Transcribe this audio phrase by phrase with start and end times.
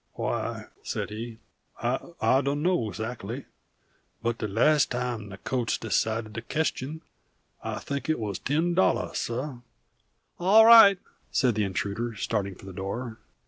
[0.15, 1.37] "Why," said he,
[1.83, 3.45] "I dunno aigsactly;
[4.23, 7.01] but the las' time the co'hts decided the question
[7.61, 9.57] I think it was ten dollahs, suh."
[10.39, 10.97] "All right,"
[11.31, 13.19] said the intruder, starting to the door.